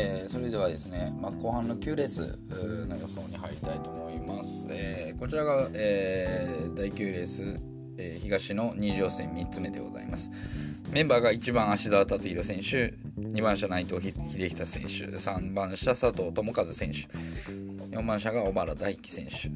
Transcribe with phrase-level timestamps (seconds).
[0.00, 2.38] えー、それではですね、まあ、後半の9レース
[2.86, 4.66] の予想に入りたいと思います。
[4.70, 7.60] えー、こちらが、えー、第9レース、
[7.98, 10.30] えー、東の二次予選3つ目でございます。
[10.92, 16.98] メンバーが1番芦澤達弘選手、2番車内藤秀久選手、3番車佐藤智和選手、
[17.96, 19.50] 4番車が小原大輝選手、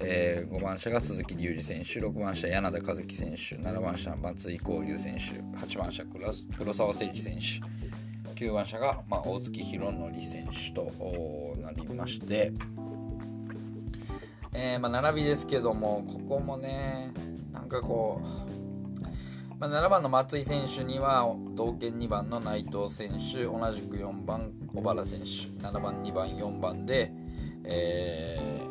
[0.00, 7.79] えー、5番車が鈴木隆二選手、6番車柳田和樹選手、7番車松井光雄選手、8番車黒沢誠司選手、
[8.40, 10.90] 9番車が、まあ、大月弘則選手と
[11.60, 12.52] なりまして、
[14.54, 17.12] えー、まあ、並びですけども、ここもね、
[17.52, 25.26] なんかこう、まあ、7番の松井選手には同県2番の内藤選手同じく4番小原選手
[25.62, 27.12] 7番2番4番で、
[27.64, 28.68] えー、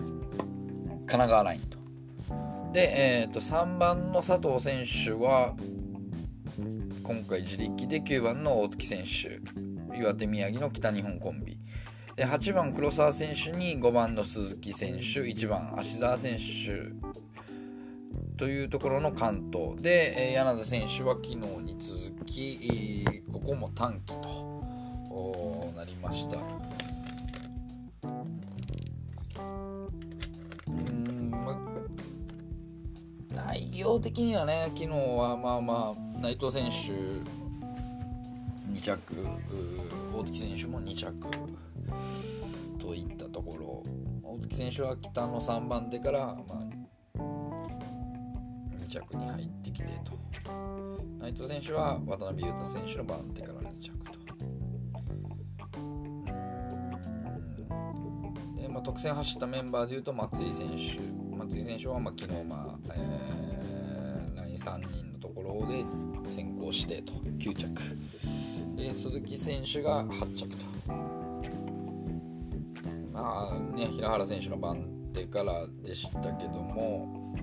[0.80, 1.78] 神奈川ラインと。
[2.74, 5.54] で、えー、と3番の佐藤選手は
[7.10, 9.59] 今回自力で9番の大月選手
[10.00, 11.60] 岩手宮城の北日本コンビ
[12.16, 16.92] で8番黒沢選手に5番の鈴木選手1番芦澤選手
[18.38, 26.38] というところの関東で、柳田選手は昨日に続き、ここも短期となりました。
[30.72, 31.32] ん
[33.36, 37.39] 内容的にはね昨日はまあまあ内藤選手
[38.80, 38.98] 2着
[40.16, 41.14] 大月選手も2着
[42.80, 43.84] といったところ。
[44.24, 46.70] 大月選手は北の3番手から、まあ、
[48.88, 50.18] 着に入ってきてと。
[51.20, 54.14] 内藤選手は渡辺裕太選手の番手から2着と。
[58.62, 61.36] で、まあ、特選走ったメンバーでいうと松井選手。
[61.36, 65.84] 松井選手はまあ昨日、まあえー、ライン3人のところで
[66.30, 67.12] 先行してと。
[67.12, 67.70] 9着。
[68.80, 70.66] で鈴木選手が8着と。
[73.12, 77.36] まあね平原選手の番手からでしたけども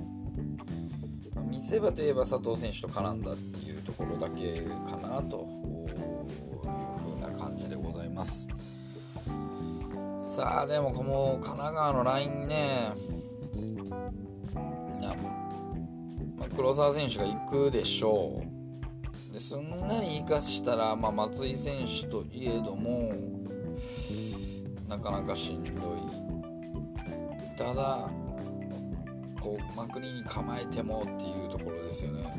[1.51, 5.41] 見せ場といえば佐藤選手と絡んだっていうところだけかなとい
[5.85, 5.91] う
[6.65, 8.49] 風な感じでございます。
[10.35, 12.93] さあでもこの神奈川のラインね、
[16.57, 18.46] 黒沢選手が行くでしょう。
[19.37, 23.13] ですんなり生かしたら、まあ、松井選手といえども
[24.89, 25.75] なかなかしんどい。
[27.55, 28.09] ただ
[29.39, 32.35] こうまくりに構えてもっていうところですよね。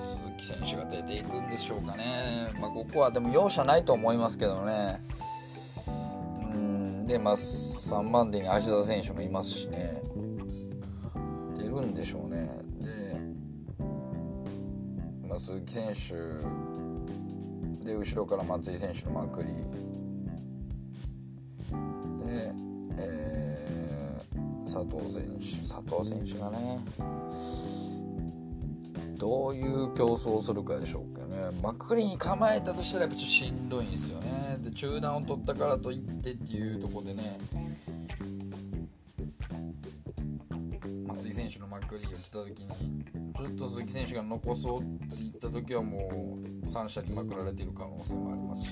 [0.00, 5.02] 鈴木選手が出ていくんでしょうかね、まあ、ここはでも容赦ないと思いますけどね。
[6.54, 10.00] うんで、まあ、3番手に芦田選手もいますしね。
[11.58, 12.48] 出るんでしょうね、
[15.42, 16.14] 鈴木選手
[17.84, 19.48] で後ろから松井選手のまくり。
[22.24, 22.52] で
[22.96, 24.22] え
[24.66, 26.78] 佐藤選手佐藤選手がね
[29.16, 31.50] どういう競争をするかでしょうけどね。
[31.60, 34.58] まくりに構えたとしたらやっぱちょっとしんどいんですよね。
[34.60, 37.38] で中断を取ったからといってっていうとこでね
[43.92, 48.68] 選手が残そうって言った時はもう3者にまくられている可能性もありますし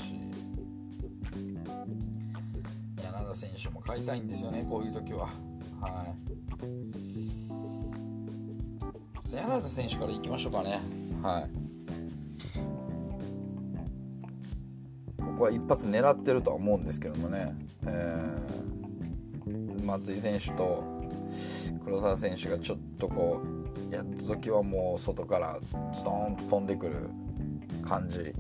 [2.97, 5.29] 柳田選手も買いたいんですよねこういう時は。
[5.81, 6.31] はい。
[9.35, 10.81] 柳田選手からいきましょうかね。
[11.23, 11.51] はい。
[15.23, 17.55] ここは一発狙ってるとは思うんですけどもね、
[17.87, 20.83] えー、松井選手と
[21.85, 23.60] 黒沢選手がちょっとこう
[23.91, 25.59] やった時はもう外から
[25.93, 27.11] ストーンと飛んでくる
[27.85, 28.33] 感じ。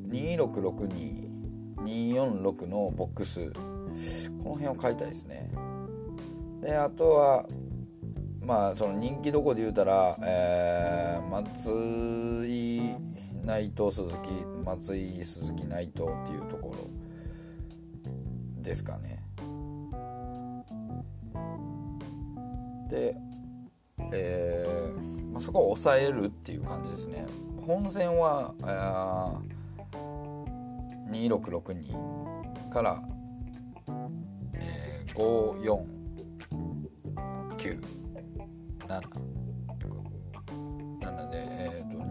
[0.10, 3.52] 2662246のボックス。
[4.44, 5.50] この辺を書いたいですね。
[6.62, 7.46] であとは
[8.42, 12.96] まあその人気どこで言うたら、えー、松井
[13.44, 14.32] 内藤鈴木
[14.64, 16.90] 松井鈴木内藤っていうところ
[18.62, 19.24] ですかね。
[22.90, 23.16] で、
[24.14, 27.26] えーまあ、そこを抑えるっていう感じですね。
[27.66, 28.54] 本戦は
[31.10, 33.02] 2662から
[35.16, 36.02] 549。
[38.88, 39.31] 7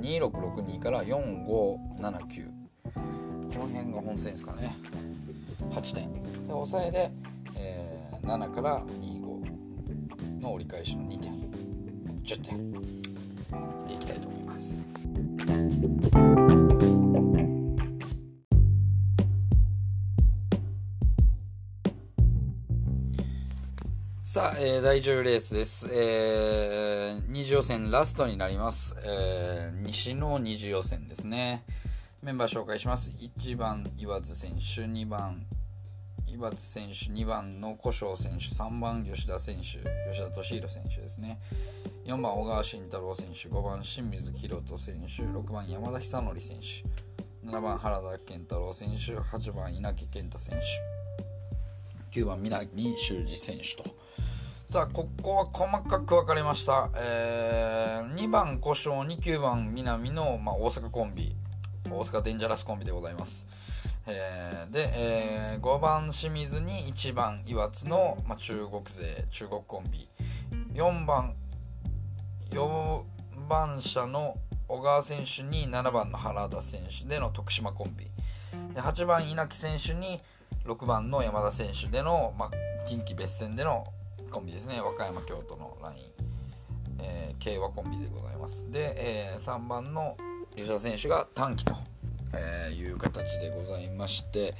[0.00, 2.60] 2662から4579
[3.60, 4.74] この辺が本線ですかね。
[5.70, 6.22] 8点。
[6.22, 7.10] で抑えで、
[7.56, 11.34] えー、7から25の折り返しの2点。
[12.24, 12.72] 10点。
[12.72, 12.78] で
[13.94, 16.39] いきたいと思います。
[24.32, 25.88] さあ、えー、第10レースです。
[25.90, 28.94] えー、二次予選ラストになります。
[29.02, 31.64] えー、西の二次予選ですね。
[32.22, 33.10] メンバー紹介します。
[33.10, 35.44] 1番、岩津選手、2番、
[36.28, 39.80] 岩津選手、2番の古生選手、3番、吉田選手、吉
[40.22, 41.40] 田敏弘選手ですね。
[42.04, 50.56] 4番、小川慎太郎選手、5番、清水宏斗選手、6番、山田久則選手、7番、原田健太郎選手、8番、稲木健太選
[52.12, 53.99] 手、9番、南修二選手と。
[54.70, 61.34] さあここは細かく分かれました、えー、2番故障に9番南の、まあ、大阪コンビ。
[61.90, 63.44] 大阪デンジャラスコンビでございます、
[64.06, 70.08] えー、で、えー、5番清水に1番岩津の、まあ、中国勢中国コンビ。
[70.74, 71.34] 4番
[72.50, 73.02] 4
[73.48, 74.36] 番車の
[74.68, 78.04] 小川選手に7番の原田選手での徳島コンビ。
[78.72, 80.20] で8番稲木選手に
[80.64, 82.50] 6番の山田選手での、まあ、
[82.88, 83.84] 近畿別戦での
[84.30, 84.80] コンビですね。
[84.80, 85.96] 和歌山京都のライン、
[87.00, 88.70] えー、慶和コンビでございます。
[88.70, 90.16] で、えー、3番の
[90.54, 91.74] 吉田選手が短期と、
[92.32, 94.54] え、いう形でございまして。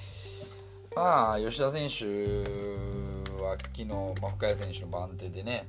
[0.94, 2.04] まあ吉田選手
[3.40, 5.68] は昨日、まあ、深谷選手の番手でね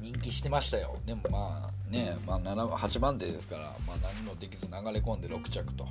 [0.00, 0.96] 人気してましたよ。
[1.04, 5.88] でもまあね、まあ、8番手ですから、まあ、何もできず流れ込んで6着と。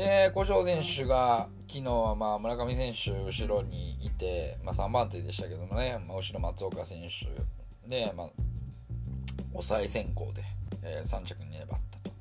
[0.00, 8.30] で古性選手が昨日はまあ村上選手後ろにいて、まあ、3番手でしたけどもね、まあ、後ろ松岡選手で、まあ、
[9.52, 10.42] 抑え先行で、
[10.82, 12.14] えー、3着に粘ったと。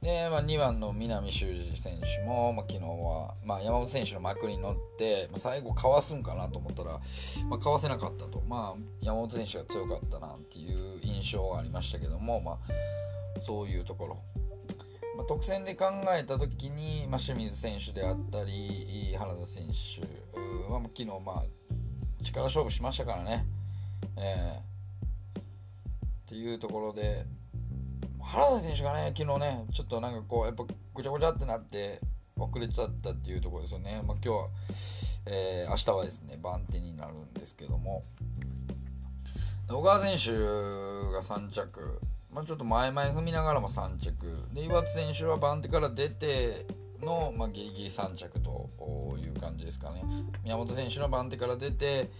[0.00, 6.98] で、まあ、2番の南修二選手も、まあ、昨日は、まあ、山本選手の幕に乗って、まあ、最後かわすんかなと思ったら、
[7.50, 12.58] まあ、かわせなかったと、まあ、山本選手が強かったなっていう印象がありましたけども、まあ、
[13.42, 14.43] そういうところ。
[15.16, 20.00] まあ、特選で考えた時に、まあ、清水選手であったり原田選手
[20.72, 21.44] は昨日、まあ、
[22.22, 23.46] 力勝負しましたからね、
[24.16, 25.42] えー、っ
[26.26, 27.26] ていうところで
[28.20, 30.64] 原田選手がね昨日ねちょっとなんかこうやっぱ
[30.94, 32.00] ぐちゃぐちゃってなって
[32.36, 34.48] 遅れちゃったっていうところですよね、まあ、今日は、
[35.26, 38.02] えー、明日はですね番手になるんですけども。
[39.66, 40.30] 小川選手
[41.10, 41.98] が3着。
[42.34, 44.48] まあ、ちょっと前々踏みながらも3着。
[44.52, 46.66] で岩津選手は番手から出て
[47.00, 48.68] の、まあ、ギリギリ3着と
[49.24, 50.04] いう感じですかね。
[50.42, 52.10] 宮本選手の番手から出て、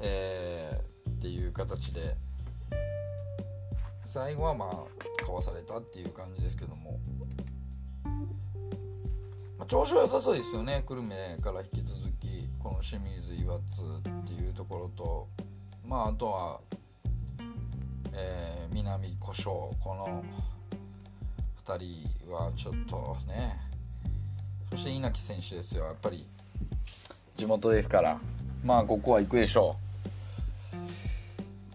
[0.00, 2.16] えー、っていう形で。
[4.04, 6.98] 最後はまあかわされたっていう感じですけども、
[9.56, 10.82] まあ、調子は良さそうですよね。
[10.84, 15.28] 久留米から引き続きこの清水岩津っていうところと。
[15.86, 16.60] まああとは
[18.12, 20.22] えー、南故障この
[21.64, 23.58] 2人はちょっとね
[24.70, 25.84] そして稲木選手ですよ。
[25.84, 26.26] やっぱり
[27.36, 28.20] 地元ですから。
[28.64, 29.76] まあここは行くでしょ
[30.74, 30.76] う。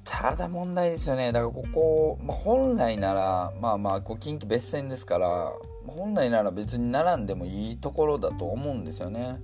[0.04, 1.32] ただ問題ですよね。
[1.32, 5.52] だからここ、まあ、本来ならまあまあこう近畿別戦ですから
[5.88, 9.42] 本来なら別に並んでもいいところだと思うんですよね。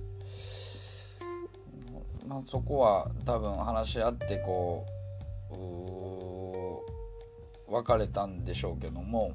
[2.26, 4.86] まあそこは多分話し合ってこ
[5.50, 5.54] う
[7.72, 9.32] 別れたんでしょうけども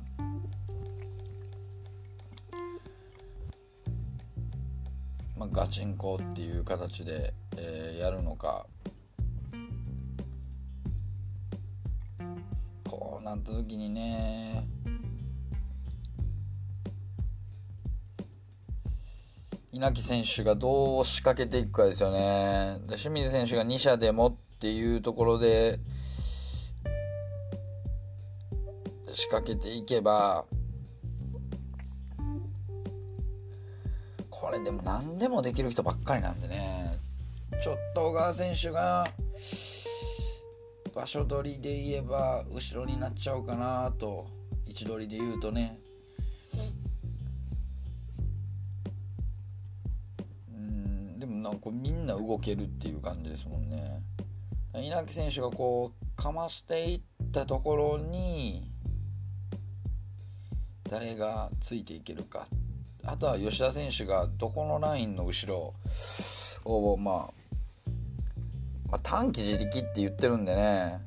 [5.36, 8.66] まあ、ガチンコっていう形で、えー、やるのか
[12.88, 14.68] こうなった時にね
[19.72, 22.80] 稲木選手がどう仕掛けていくかですよね。
[22.88, 25.80] で清水選手が2射でもっていうところで
[29.18, 30.46] 仕掛けていけば
[34.30, 37.00] これでも何でもできる人ばっかりなんでね。
[37.64, 39.04] ちょっと小川選手が
[40.94, 44.28] 場所取りで言えば後ろになっちゃうかなと
[44.68, 45.80] 位置取りで言うとね。
[50.54, 54.04] うんでもなんかみんな動けるっていう感じですもんね。
[54.76, 58.67] 稲木選手がこうかましていったところに
[60.88, 62.48] 誰がついていけるか。
[63.06, 65.74] あとは吉田選手がどこのラインの後ろ
[66.66, 67.16] を、まあ、
[68.90, 71.00] まあ短期自力って言ってるんでね。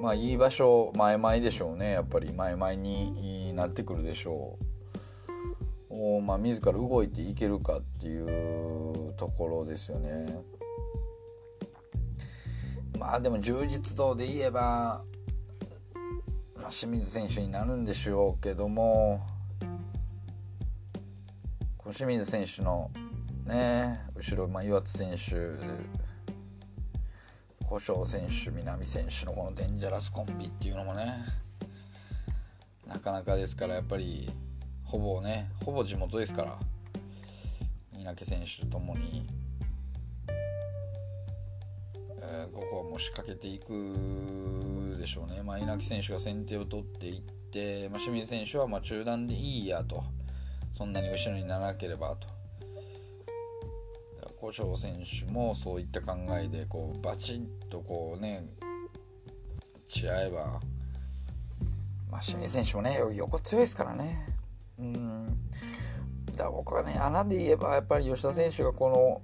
[0.00, 1.92] まあいい場所前々でしょうね。
[1.92, 4.66] やっぱり前々になってくるでしょう。
[5.88, 10.40] を、まあ、自ら動いていけるかっていうところですよね。
[12.98, 15.02] まあでも充実度で言えば、
[16.70, 19.20] 清水選手になるんでしょうけども
[21.94, 22.90] 清水選手の
[23.44, 25.34] ね後ろ、まあ、岩津選手
[27.68, 31.24] 古性選手南選手のこのデンジャラスコンビっていうのもね
[32.86, 34.30] なかなかですからやっぱり
[34.84, 36.58] ほぼねほぼ地元ですから
[37.98, 39.26] 稲毛選手ともに、
[42.20, 43.72] えー、ここはもう仕掛けていく
[45.06, 47.20] でしょうね、まあ、稲木選手が先手を取っていっ
[47.52, 50.02] て、まあ、清水選手はま中段でいいやと。
[50.76, 52.28] そんなに後ろにならなければと。
[54.38, 58.44] 古性選手もそういった考えでこうバチッとこうね
[59.88, 60.60] ち合えば、
[62.10, 64.28] まあ、清水選手もね横強いですからね。
[64.78, 65.26] うん。
[66.32, 69.22] だから僕はね穴で言えばやっぱり吉田選手がこの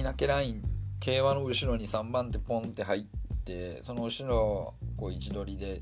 [0.00, 0.62] 稲毛ライン
[1.00, 5.80] 競馬の後ろに3番手ポンって入っててその後ろこう位置取りでっ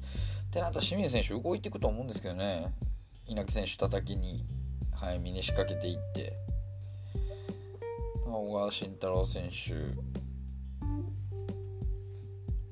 [0.50, 2.72] てなったら清水選手動いていくと思うんですけどね。
[3.26, 4.44] 稲木選手叩きに
[4.94, 6.32] 早めに仕掛けていって。
[8.32, 9.72] 小川慎太郎選手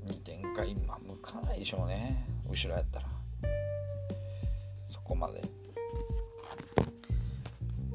[0.09, 2.25] に展開、まあ、向かないでしょうね。
[2.49, 3.07] 後ろやったら。
[4.87, 5.43] そこまで。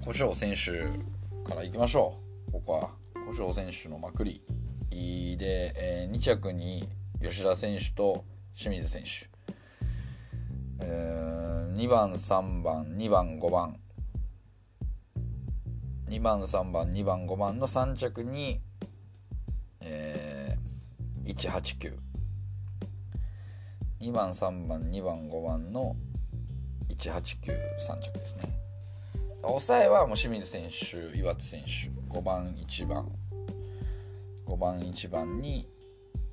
[0.04, 2.18] 古性選手からいきましょ
[2.50, 2.52] う。
[2.52, 2.92] ここは。
[3.14, 4.42] 古性選手のまくり。
[5.38, 6.88] で、えー、2着に
[7.22, 9.30] 吉田選手と清水選手、
[10.86, 13.80] えー、2番3番2番5番。
[16.08, 18.62] 2番3番2番5番の3着に、
[19.80, 21.98] えー、189
[24.00, 25.96] 2番3番2番5番の
[26.90, 28.44] 189 3着ですね。
[29.42, 31.90] 抑えはもう清水選手岩津選手。
[32.18, 33.23] 5番1番。
[34.46, 35.68] 5番1番に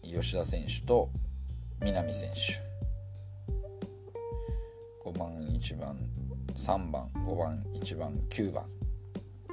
[0.03, 1.11] 吉田選手と
[1.81, 2.71] 南選手。
[5.09, 5.97] 5番1番
[6.55, 8.65] 3番5番1番9番。
[8.65, 8.67] っ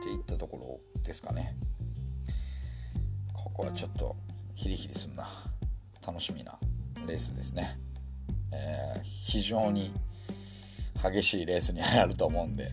[0.04, 1.56] ていったところですかね。
[3.34, 4.16] ここはちょっと
[4.56, 5.28] ヒリヒリするな。
[6.06, 6.58] 楽しみな
[7.06, 7.78] レースですね、
[8.54, 9.92] えー、非常に
[11.04, 12.72] 激しいレースになると思うんで。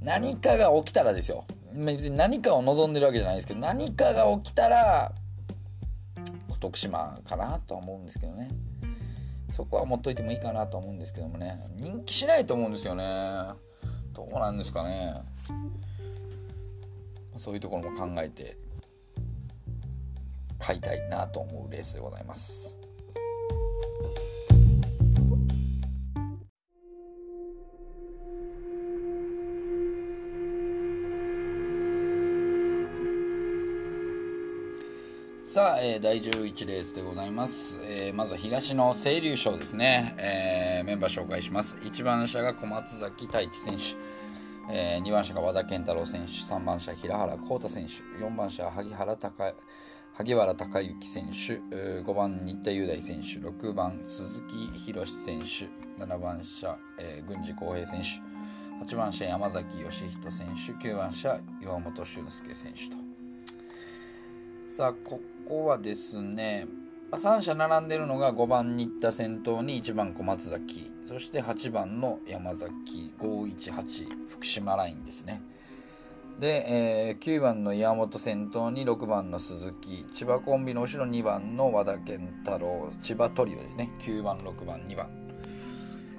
[0.00, 1.46] 何かが起きたらですよ。
[1.74, 5.12] 別に何かを望んでるわけじゃないですけど何かが起きたら
[6.60, 8.48] 徳島かなとは思うんですけどね。
[9.52, 11.58] そこは持っといてもいいかなと思うんですけどもね。
[11.76, 13.04] 人気しないと思うんですよね。
[14.12, 15.14] どうなんですかね。
[17.36, 18.56] そういうところも考えて
[20.58, 22.78] 買いたいなと思うレースでございます。
[35.54, 37.78] さあ、えー、第11レースでございます。
[37.84, 41.76] えー、まずは東の清流賞ですね、えー、メンバー紹介します。
[41.76, 43.94] 1番車が小松崎太一選手。
[44.68, 46.32] え、2番車が和田健太郎選手。
[46.32, 47.92] 3番車平原浩太選手。
[48.20, 49.54] 4番車萩原隆
[50.14, 51.60] 萩原隆之選手。
[52.02, 53.38] 5番新田雄大選手。
[53.38, 56.04] 6番鈴木宏選手。
[56.04, 58.84] 7番車、えー、郡司浩平選手。
[58.84, 60.72] 8番車山崎義人選手。
[60.72, 63.03] 9番車岩本俊介選手と。
[64.76, 66.66] さあここはですね
[67.12, 75.42] 3社並んでるのが5番新田先頭に1番小松崎そして8番の山崎518福島ラインですね。
[76.40, 76.66] で、
[77.08, 83.92] えー、9番の岩本先頭に6番の鈴木千葉コンビの後ろ2番の和田健太郎千葉トリオですね。
[84.00, 85.08] 9番6番2番。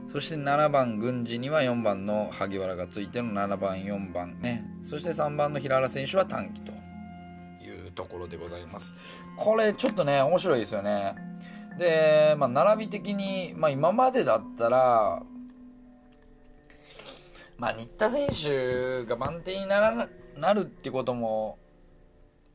[0.07, 4.63] そして7番郡司には4番の萩原がついての7番4番ね。
[4.81, 6.85] そして3番の平原選手は短期と。
[7.95, 8.93] ところでございます。
[9.35, 11.15] これちょっとね面白いですよね。
[11.77, 15.23] で、まあ、並び的に、まあ、今までだったら、
[17.57, 21.57] まあ、新田選手が番手にならなるってことも、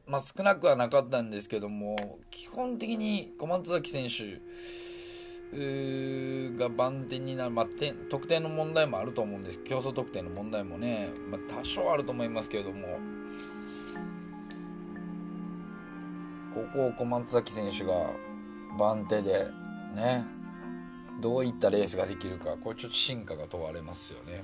[0.07, 4.41] まあ、少なくはなかったんですけども、基本的に小松崎選手
[6.59, 7.67] が番手になる、まあ、
[8.09, 9.59] 得点の問題もあると思うんです。
[9.65, 12.99] 競争得点の問題もね、まあ、多少あると思いますけれども、
[16.65, 18.11] ここを小松崎選手が
[18.79, 19.49] 番手で
[19.95, 20.25] ね。
[21.21, 24.43] どういったレースができるかこれちょっと進化が問われますよね、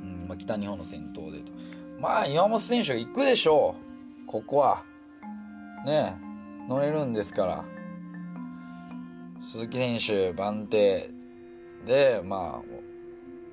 [0.00, 1.50] うんまあ、北日本の先頭でと。
[2.00, 3.74] まあ岩本選手が行くでしょ
[4.24, 4.26] う。
[4.26, 4.84] ここは。
[5.84, 6.16] ね。
[6.68, 7.64] 乗れるんですから。
[9.40, 11.10] 鈴木選手番手
[11.84, 12.62] でま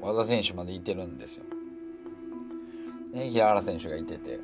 [0.01, 1.43] あ和田選手までいてるんですよ、
[3.11, 4.39] ね、平原選手がいてて。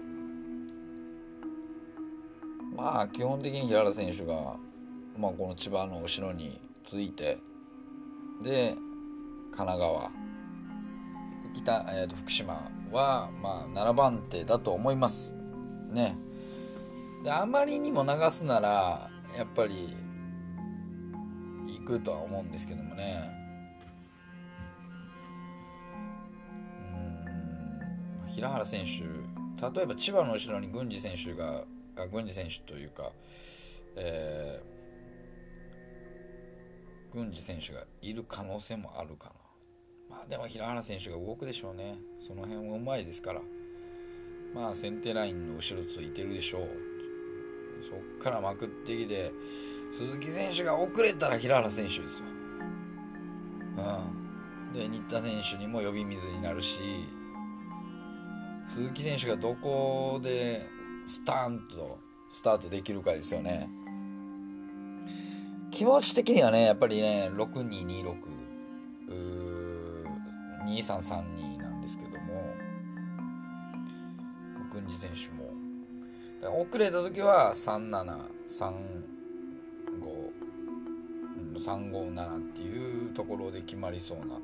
[2.75, 4.57] まあ基本的に平原選手が、
[5.17, 7.37] まあ、この千葉の後ろについて
[8.43, 8.75] で
[9.51, 10.11] 神奈川
[11.55, 15.33] 北、えー、と福島は、まあ、7番手だと思います。
[15.91, 16.17] ね。
[17.23, 19.95] であまりにも流すならやっぱり
[21.67, 23.29] 行くとは思うんですけどもね。
[28.25, 28.27] うん。
[28.27, 29.01] 平原選手
[29.77, 31.63] 例えば千葉の後ろに郡司選手が
[32.11, 33.11] 郡司選手というか、
[33.95, 39.25] えー、郡司選手がいる可能性もあるか
[40.09, 40.17] な。
[40.17, 41.97] まあでも平原選手が動くでしょうね。
[42.19, 43.41] その辺もうまいですから。
[44.53, 46.69] まあ先手ラインの後ろついてるでしょう。
[47.89, 49.31] そっからまくってきて
[49.91, 52.25] 鈴木選手が遅れたら平原選手ですよ。
[53.77, 56.77] うん、で新田選手にも呼び水になるし
[58.69, 60.65] 鈴木選手がどこで
[61.05, 61.99] スタンと
[62.31, 63.69] スタートできるかですよね。
[65.71, 68.35] 気持ち的にはねやっぱりね6226
[70.65, 72.53] 2332なんですけども
[74.71, 79.15] 郡司選手も遅れた時は3735
[81.57, 84.39] 357っていうところで決まりそうな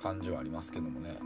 [0.00, 1.18] 感じはありますけどもね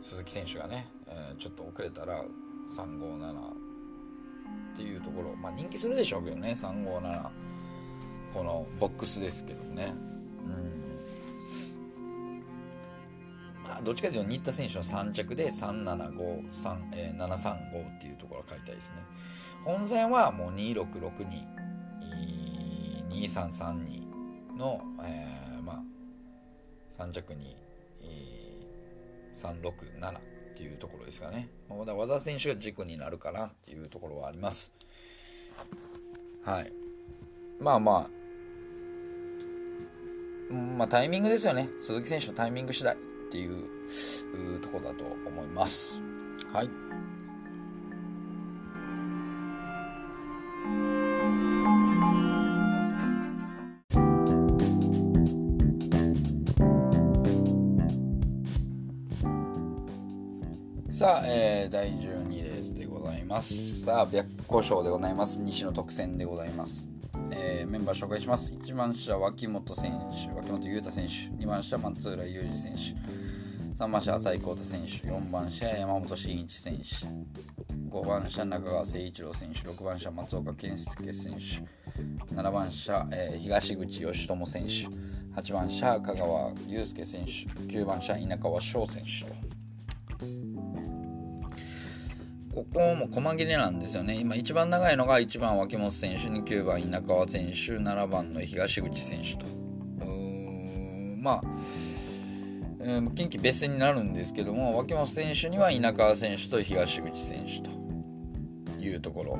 [0.00, 2.24] 鈴木選手がね、えー、ちょっと遅れたら
[2.68, 7.46] 357っていうところまあ人気するでしょうけどね357
[8.36, 9.94] このボックスですけどね。
[10.44, 10.82] うん。
[13.64, 18.92] まあどっちかというと新田選手の3着で3753、えー、735っていうところが書いたいですね。
[19.64, 21.56] 本戦はもう2662
[23.08, 25.82] 2332の、えー、ま
[26.98, 27.56] あ3着に、
[28.02, 31.50] えー、367っていうところですかね。
[31.68, 34.72] まだ和田選手が軸になるかなっていうところはあります。
[36.42, 36.72] はい。
[37.60, 38.08] まあま
[40.50, 41.68] あ、まあタイミングですよね。
[41.82, 42.98] 鈴木選手のタイミング次第っ
[43.30, 46.02] ていうところだと思います。
[46.50, 46.85] はい。
[60.96, 63.82] さあ、えー、第12レースでございます。
[63.82, 65.38] さあ、白虎賞でございます。
[65.38, 66.88] 西の特選でございます。
[67.32, 68.50] えー、メンバー紹介します。
[68.50, 71.12] 1番車、脇本選手、脇本裕太選手。
[71.36, 73.78] 2番車、松浦裕二選手。
[73.78, 74.88] 3番車、浅井幸太選手。
[75.06, 77.06] 4番車、山本慎一選手。
[77.90, 79.68] 5番車、中川誠一郎選手。
[79.68, 82.34] 6番車、松岡健介選手。
[82.34, 84.70] 7番車、えー、東口義友選手。
[85.38, 87.30] 8番車、香川祐介選手。
[87.70, 89.45] 9番車、稲川翔選手。
[92.56, 94.14] ここも細切れなんですよね。
[94.14, 99.44] 今一番長いのが1番脇本選手に9番稲川選手、7番の東口選手と。
[100.00, 101.42] うーんまあ、
[102.80, 107.70] えー、近畿別になるんですけども、脇本選手には稲川選手と東口選手と
[108.82, 109.38] いうところ。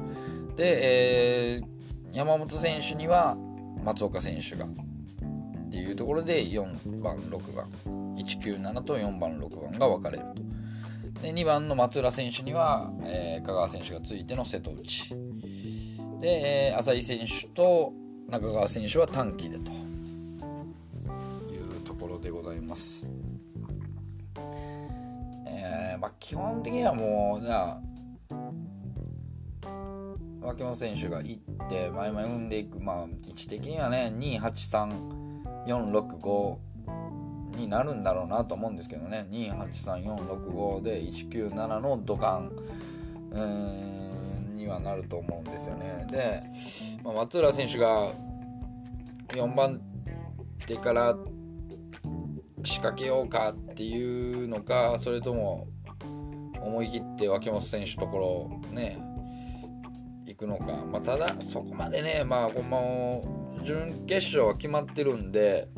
[0.55, 1.67] で、えー、
[2.13, 3.39] 山本選手には
[3.83, 7.67] 松岡選手がっていうところで4番、6番、
[8.17, 10.46] 197と4番、6番が分かれると。
[11.23, 15.15] で2番の松浦選手には、えー、香川選手がついての瀬戸内
[16.21, 17.93] で、えー、浅井選手と
[18.29, 19.75] 中川選手は短期でとい
[21.59, 23.07] うところでございます。
[25.47, 27.81] えーまあ、基本的にはもうじゃあ
[30.41, 34.13] 脇本選手が行って前々踏んでいく、まあ、位置的にはね
[35.67, 36.57] 283465
[37.57, 39.27] になるんだろうなと思うんですけどね。
[39.31, 42.53] 283465で197の土管
[44.55, 46.07] にはなると思うんですよね。
[46.11, 46.43] で、
[47.03, 48.11] まあ、松浦選手が
[49.29, 49.81] 4番
[50.67, 51.17] 手から
[52.65, 55.69] 仕掛けようかっていうのかそれとも
[56.61, 58.99] 思い切って脇本選手ところね
[60.27, 63.23] 行くのか、まあ、ただそこまでねまあこの
[63.65, 65.69] 準決勝は決まってるんで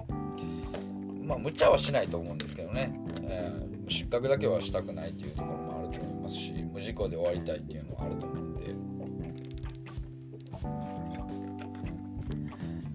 [1.28, 2.90] まあ無茶はしないと思うんですけどね、
[3.22, 8.68] えー、失格だけはしたくないっていうところもあると思いますし無事故で終わりたいっていうのはあると思うんで。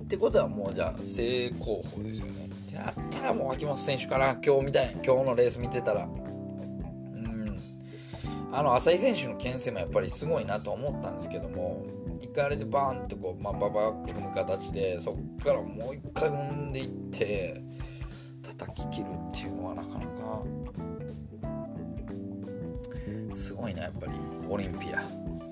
[0.04, 2.46] ってことはもうじゃあ正攻法ですよね。
[2.46, 6.06] ってなったらもう秋元選手かな今日みたい今日のレース見てたら。
[6.06, 7.60] うん。
[8.52, 11.84] あの浅井選手の牽制もやっぱりすごいなと思ったんですけども
[12.22, 17.64] 1回あれでバーンとこう、まあ、ババック踏む形でそっからもう一回踏んでいって
[18.58, 20.44] 叩き切るっていうのはなかなか
[23.36, 24.14] すごいなやっぱり。
[24.50, 25.04] オリンピア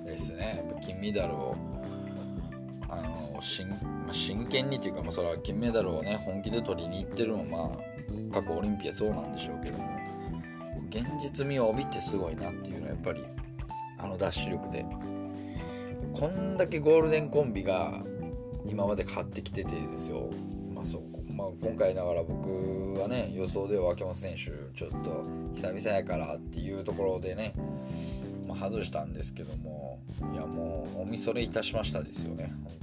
[0.06, 0.64] ですね。
[0.70, 1.56] やっぱ金メダルを
[2.88, 3.76] あの真,、ま
[4.10, 9.90] あ、真剣にというか、まあ、それは金メダルをね本気で取りに行ってるのはまあ過去オリンピアそうなんでしょうけども
[10.90, 13.24] 現実味を帯びてすごいなっていうのはやっぱり
[13.98, 14.86] あのダッシュ力で。
[16.14, 18.04] こんだけゴールデンコンビが
[18.66, 20.30] 今まで勝ってきててですよ、
[20.74, 21.02] まあそう
[21.42, 25.26] まあ、今回ながら僕はね予想では秋元選手ちょっと
[25.56, 27.54] 久々やからっていうところでね、
[28.48, 30.00] まあ、外したんですけども
[30.32, 32.74] いやもうおみそれいたしましたですよね本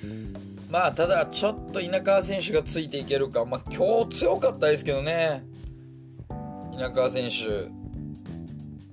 [0.00, 0.36] 当に。
[0.70, 5.44] まあただちょっと稲川選手がついていけるかまあ今日強かったですけどね。
[6.72, 7.68] 稲川選手。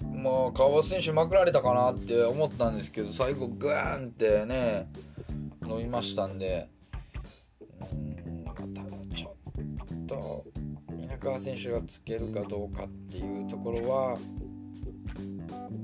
[0.05, 4.89] まあ川端選手まくられたかなって思ったんですけど最後グーンってね
[5.61, 6.72] 伸びましたんで
[11.23, 14.17] 川選手がつけるかどうかっていうところは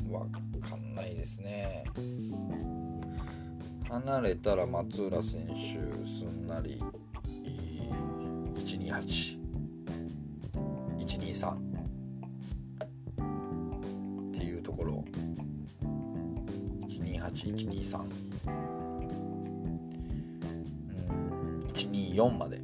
[0.10, 0.30] 分
[0.62, 1.86] かんないですね。
[3.88, 5.54] 離れたら松浦選手
[6.06, 6.84] すんなり
[8.66, 11.54] 128123っ
[14.34, 15.06] ていうところ。
[16.90, 18.04] 128123う
[21.14, 21.60] ん。
[21.74, 22.58] 124まで、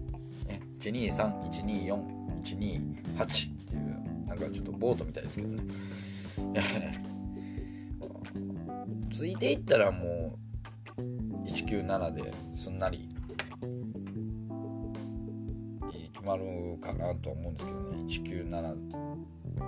[0.45, 2.14] ね、123124
[2.45, 5.63] 128っていうなんかちょっとボートみたいですけどね。
[9.11, 10.37] ついていったらも
[10.97, 13.09] う197ですんなり
[16.13, 17.97] 決まるかなと思うんですけどね。
[18.07, 19.15] 197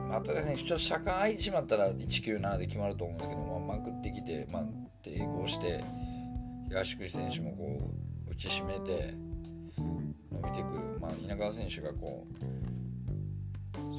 [0.09, 4.63] 松浦選手ちょっと車間空いてしまったら197で決まると思うんだけど、まあ、まくってきて、まあ、
[5.03, 5.83] 抵抗して
[6.67, 7.91] 東口選手もこ
[8.27, 9.13] う打ち締めて
[10.31, 12.45] 伸びてくる、まあ、稲川選手がこう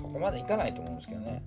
[0.09, 1.43] そこまでいかないと思うんですけどね。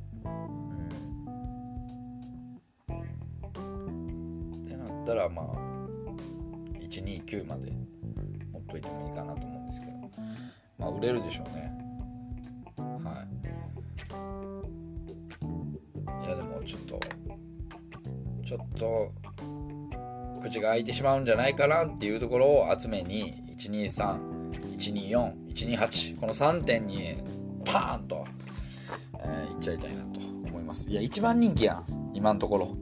[3.58, 5.46] うん、ってなったらまあ
[6.80, 7.72] 129まで
[8.52, 9.94] 持っといてもいいかなと思うんですけど
[10.78, 11.74] まあ売れるでしょうね。
[13.04, 13.28] はい
[16.24, 17.00] いやでもちょっと
[18.46, 19.12] ちょっと
[20.40, 27.24] 口が開いてしまうんじゃないかなっていうところを集めに123124128この3点に
[27.66, 28.28] パーンと、
[29.62, 30.90] っちゃいたいなと思います。
[30.90, 31.86] いや一番人気やん。
[32.16, 32.76] 今のところ。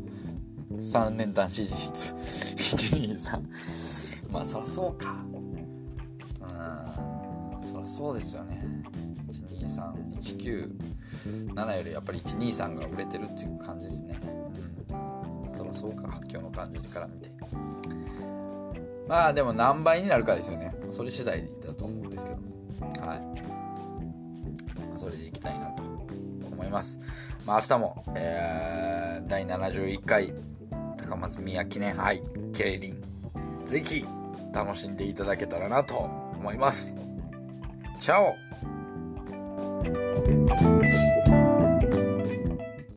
[0.72, 2.16] 3連単支持率
[2.96, 5.14] 123まあそらそうか。
[6.42, 7.62] うん。
[7.62, 8.64] そらそうですよね。
[9.60, 10.80] 12319
[11.76, 14.18] よりやっぱり123が売れてるっていう感じですね。
[14.24, 15.56] うん。
[15.56, 16.22] そらそうか。
[16.30, 17.30] 今日の感じから見て。
[19.08, 20.74] まあでも何倍になるかですよね。
[20.90, 22.44] それ次第だと思うんですけども。
[23.06, 23.22] はい、
[24.98, 25.89] それでいきたいなと。
[26.60, 27.00] 思います。
[27.46, 30.34] まあ明日も、えー、第71回
[30.98, 32.22] 高松宮記念杯
[32.54, 32.96] 競輪
[33.66, 34.06] ぜひ
[34.54, 36.96] 楽しんでいただけたらなと思います。
[38.02, 38.36] チャオ。